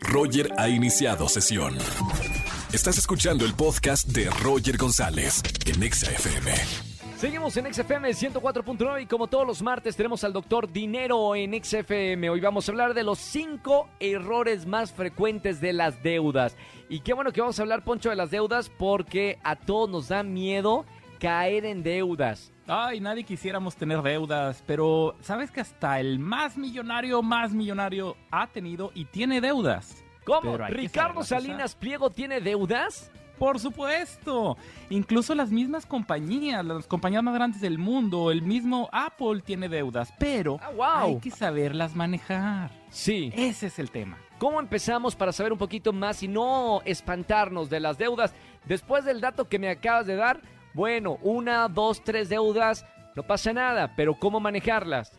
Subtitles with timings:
[0.00, 1.76] Roger ha iniciado sesión.
[2.72, 6.52] Estás escuchando el podcast de Roger González en Exa FM.
[7.16, 12.30] Seguimos en XFM 104.9 y como todos los martes tenemos al doctor Dinero en XFM.
[12.30, 16.56] Hoy vamos a hablar de los cinco errores más frecuentes de las deudas.
[16.88, 20.08] Y qué bueno que vamos a hablar, Poncho, de las deudas porque a todos nos
[20.08, 20.84] da miedo
[21.18, 22.52] caer en deudas.
[22.70, 28.46] Ay, nadie quisiéramos tener deudas, pero ¿sabes que hasta el más millonario, más millonario ha
[28.46, 30.04] tenido y tiene deudas?
[30.26, 30.58] ¿Cómo?
[30.58, 31.22] ¿Ricardo.
[31.22, 33.10] Salinas Pliego tiene deudas?
[33.38, 34.58] Por supuesto.
[34.90, 40.12] Incluso las mismas compañías, las compañías más grandes del mundo, el mismo Apple tiene deudas,
[40.18, 40.86] pero Ah, wow.
[41.14, 42.70] hay que saberlas manejar.
[42.90, 43.32] Sí.
[43.34, 44.18] Ese es el tema.
[44.38, 48.34] ¿Cómo empezamos para saber un poquito más y no espantarnos de las deudas?
[48.66, 50.40] Después del dato que me acabas de dar,
[50.78, 52.86] bueno, una, dos, tres deudas,
[53.16, 55.10] no pasa nada, pero ¿cómo manejarlas?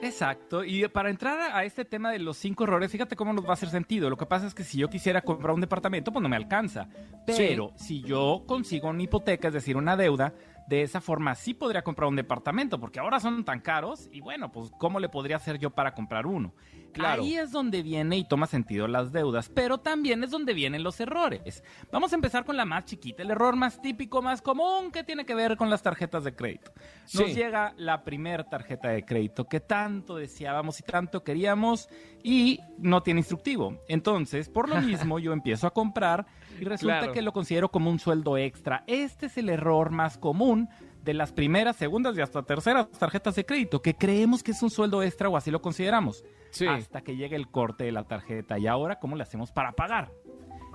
[0.00, 3.50] Exacto, y para entrar a este tema de los cinco errores, fíjate cómo nos va
[3.50, 4.08] a hacer sentido.
[4.10, 6.86] Lo que pasa es que si yo quisiera comprar un departamento, pues no me alcanza.
[7.26, 10.34] Pero si yo consigo una hipoteca, es decir, una deuda,
[10.68, 14.52] de esa forma sí podría comprar un departamento, porque ahora son tan caros y bueno,
[14.52, 16.54] pues ¿cómo le podría hacer yo para comprar uno?
[16.92, 17.22] Claro.
[17.22, 20.98] Ahí es donde viene y toma sentido las deudas, pero también es donde vienen los
[21.00, 21.62] errores.
[21.92, 25.24] Vamos a empezar con la más chiquita, el error más típico, más común que tiene
[25.24, 26.72] que ver con las tarjetas de crédito.
[27.14, 27.34] Nos Sí.
[27.34, 31.88] llega la primer tarjeta de crédito que tanto deseábamos y tanto queríamos
[32.22, 33.78] y no tiene instructivo.
[33.88, 34.76] Entonces, por lo
[35.14, 36.26] mismo, yo empiezo a comprar
[36.60, 37.12] y resulta Claro.
[37.12, 38.82] que lo considero como un sueldo extra.
[38.86, 40.68] Este es el error más común
[41.02, 44.70] de las primeras, segundas y hasta terceras tarjetas de crédito, que creemos que es un
[44.70, 46.24] sueldo extra o así lo consideramos.
[46.50, 46.66] Sí.
[46.66, 48.58] Hasta que llega el corte de la tarjeta.
[48.58, 50.10] Y ahora, ¿cómo le hacemos para pagar?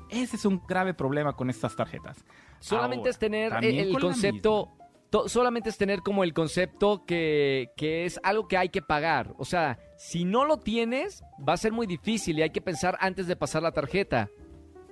[0.09, 2.23] Ese es un grave problema con estas tarjetas.
[2.59, 4.69] Solamente Ahora, es tener el concepto,
[5.09, 9.33] to- solamente es tener como el concepto que, que es algo que hay que pagar.
[9.37, 12.97] O sea, si no lo tienes, va a ser muy difícil y hay que pensar
[12.99, 14.29] antes de pasar la tarjeta.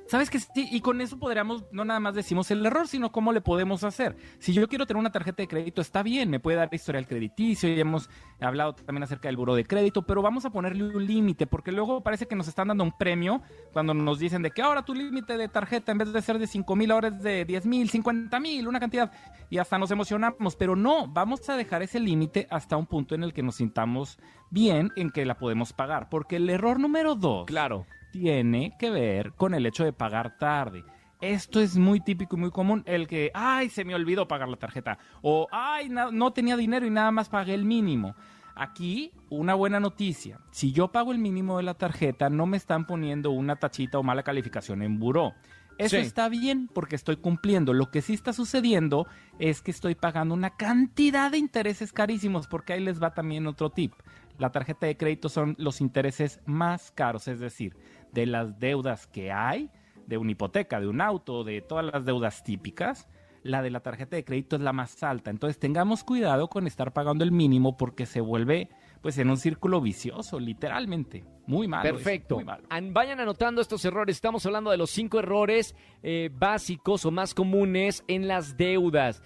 [0.08, 0.68] ¿Sabes que sí?
[0.72, 4.18] Y con eso podríamos, no nada más decimos el error, sino cómo le podemos hacer.
[4.40, 7.70] Si yo quiero tener una tarjeta de crédito, está bien, me puede dar historial crediticio,
[7.70, 8.10] ya hemos
[8.40, 12.02] hablado también acerca del buro de crédito, pero vamos a ponerle un límite, porque luego
[12.02, 13.42] parece que nos están dando un premio
[13.72, 16.48] cuando nos dicen de que ahora tu límite de tarjeta, en vez de ser de
[16.48, 19.12] 5 mil, ahora es de 10 mil, 50 mil, una cantidad,
[19.50, 23.24] y hasta nos emocionamos, pero no, vamos a dejar ese límite hasta un punto en
[23.24, 24.18] el que nos sintamos
[24.50, 27.86] bien en que la podemos pagar, porque el error número dos Claro.
[28.12, 30.84] Tiene que ver con el hecho de pagar tarde.
[31.22, 34.58] Esto es muy típico y muy común, el que, ay, se me olvidó pagar la
[34.58, 38.16] tarjeta, o, ay, no tenía dinero y nada más pagué el mínimo.
[38.56, 40.40] Aquí, una buena noticia.
[40.52, 44.04] Si yo pago el mínimo de la tarjeta, no me están poniendo una tachita o
[44.04, 45.34] mala calificación en buró.
[45.78, 46.02] Eso Sí.
[46.02, 47.74] está bien porque estoy cumpliendo.
[47.74, 49.08] Lo que sí está sucediendo
[49.40, 53.70] es que estoy pagando una cantidad de intereses carísimos, porque ahí les va también otro
[53.70, 53.94] tip.
[54.38, 57.76] La tarjeta de crédito son los intereses más caros, es decir,
[58.12, 59.70] de las deudas que hay,
[60.08, 63.08] de una hipoteca, de un auto, de todas las deudas típicas,
[63.44, 65.32] la de la tarjeta de crédito es la más alta.
[65.32, 68.70] Entonces tengamos cuidado con estar pagando el mínimo porque se vuelve
[69.02, 71.24] pues en un círculo vicioso, literalmente.
[71.48, 71.84] Muy malo.
[71.84, 72.36] Perfecto.
[72.36, 72.64] muy malo.
[72.70, 74.16] An- Vayan anotando estos errores.
[74.16, 79.22] Estamos hablando de los cinco errores eh, básicos o más comunes en las deudas.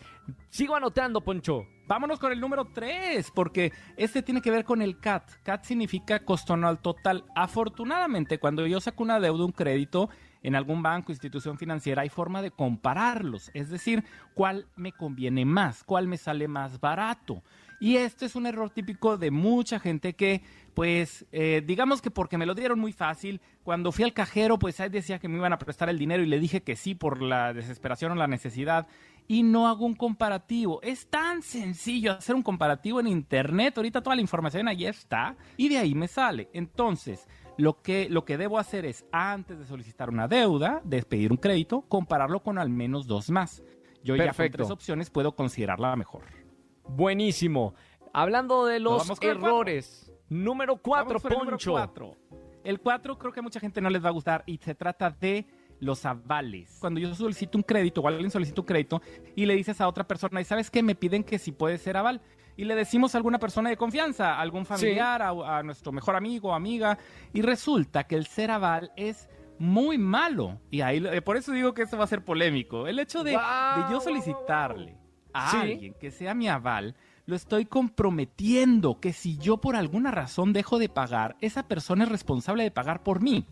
[0.50, 1.68] Sigo anotando, Poncho.
[1.88, 5.30] Vámonos con el número 3, porque este tiene que ver con el CAT.
[5.44, 7.26] CAT significa costo anual total.
[7.36, 10.10] Afortunadamente, cuando yo saco una deuda, un crédito
[10.42, 13.52] en algún banco, institución financiera, hay forma de compararlos.
[13.54, 14.04] Es decir,
[14.34, 17.44] cuál me conviene más, cuál me sale más barato.
[17.80, 20.42] Y este es un error típico de mucha gente que,
[20.74, 24.80] pues, eh, digamos que porque me lo dieron muy fácil, cuando fui al cajero, pues
[24.80, 27.22] ahí decía que me iban a prestar el dinero y le dije que sí por
[27.22, 28.88] la desesperación o la necesidad
[29.28, 30.82] y no hago un comparativo.
[30.82, 33.78] Es tan sencillo hacer un comparativo en internet.
[33.78, 36.50] Ahorita toda la información ahí está y de ahí me sale.
[36.54, 37.28] Entonces,
[37.58, 41.38] lo que, lo que debo hacer es, antes de solicitar una deuda, de pedir un
[41.38, 43.64] crédito, compararlo con al menos dos más.
[44.04, 46.24] Yo ya con tres opciones puedo considerarla mejor.
[46.88, 47.74] Buenísimo.
[48.14, 50.12] Hablando de los errores.
[50.30, 51.72] Número cuatro, Vamos con el número Poncho.
[51.72, 52.18] cuatro.
[52.64, 55.12] El 4 creo que a mucha gente no les va a gustar y se trata
[55.12, 55.46] de
[55.80, 56.78] los avales.
[56.80, 59.02] Cuando yo solicito un crédito o alguien solicita un crédito
[59.36, 60.82] y le dices a otra persona, ¿y sabes qué?
[60.82, 62.22] Me piden que si puede ser aval.
[62.58, 66.16] Y le decimos a alguna persona de confianza, a algún familiar, a, a nuestro mejor
[66.16, 66.98] amigo o amiga,
[67.34, 69.30] y resulta que el ser aval es
[69.60, 70.60] muy malo.
[70.72, 72.88] Y ahí eh, por eso digo que esto va a ser polémico.
[72.88, 73.38] El hecho de
[73.92, 74.98] yo solicitarle
[75.36, 75.58] a Sí.
[75.58, 76.96] alguien que sea mi aval,
[77.26, 82.10] lo estoy comprometiendo que si yo por alguna razón dejo de pagar, esa persona es
[82.10, 83.46] responsable de pagar por mí.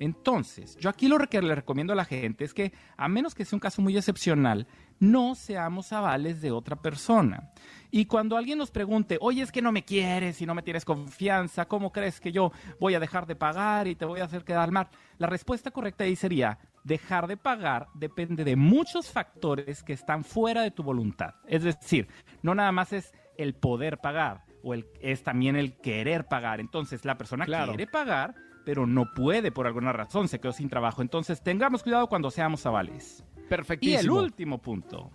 [0.00, 3.44] Entonces, yo aquí lo que le recomiendo a la gente es que, a menos que
[3.44, 4.66] sea un caso muy excepcional,
[4.98, 7.52] no seamos avales de otra persona.
[7.92, 10.84] Y cuando alguien nos pregunte, oye, es que no me quieres y no me tienes
[10.84, 12.50] confianza, ¿cómo crees que yo
[12.80, 14.88] voy a dejar de pagar y te voy a hacer quedar mal?
[15.18, 20.62] La respuesta correcta ahí sería, dejar de pagar depende de muchos factores que están fuera
[20.62, 21.34] de tu voluntad.
[21.46, 22.08] Es decir,
[22.42, 26.60] no nada más es el poder pagar o el, es también el querer pagar.
[26.60, 28.34] Entonces, la persona quiere pagar,
[28.64, 31.02] pero no puede por alguna razón, se quedó sin trabajo.
[31.02, 33.24] Entonces, tengamos cuidado cuando seamos avales.
[33.48, 34.00] Perfectísimo.
[34.00, 35.10] Y el último punto.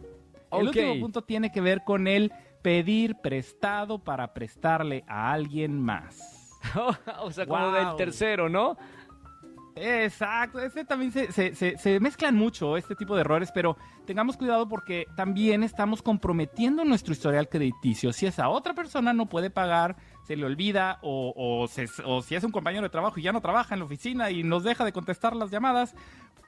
[0.51, 2.31] El último punto tiene que ver con el
[2.61, 6.57] pedir prestado para prestarle a alguien más.
[7.21, 8.77] o sea, como del tercero, ¿no?
[9.81, 15.63] Exacto, ese también se, mezclan mucho este tipo de errores, pero tengamos cuidado porque también
[15.63, 18.11] estamos comprometiendo nuestro historial crediticio.
[18.11, 21.63] Si esa otra persona no puede pagar, se le olvida, o, o,
[22.05, 24.43] o si es un compañero de trabajo y ya no trabaja en la oficina y
[24.43, 25.95] nos deja de contestar las llamadas,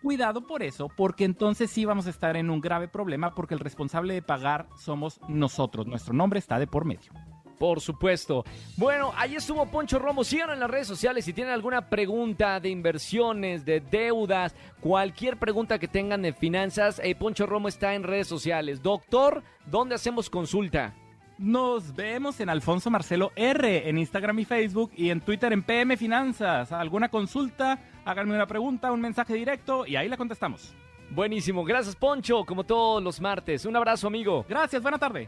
[0.01, 3.62] cuidado por eso, porque entonces sí vamos a estar en un grave problema porque el
[3.62, 5.88] responsable de pagar somos nosotros.
[5.88, 7.13] Nuestro nombre está de por medio.
[7.62, 8.44] Por supuesto.
[8.75, 10.24] Bueno, ahí estuvo Poncho Romo.
[10.24, 15.78] Síganos en las redes sociales si tienen alguna pregunta de inversiones, de deudas, cualquier pregunta
[15.78, 17.00] que tengan de finanzas.
[17.04, 18.81] Eh, Poncho Romo está en redes sociales.
[18.81, 20.96] Doctor, ¿dónde hacemos consulta?
[21.38, 25.98] Nos vemos en Alfonso Marcelo R en Instagram y Facebook y en Twitter en PM
[25.98, 26.72] Finanzas.
[26.72, 27.78] ¿Alguna consulta?
[28.06, 30.74] Háganme una pregunta, un mensaje directo y ahí la contestamos.
[31.12, 31.64] Buenísimo.
[31.64, 33.66] Gracias, Poncho, como todos los martes.
[33.66, 34.48] Un abrazo, amigo.
[34.50, 35.28] Gracias, buena tarde.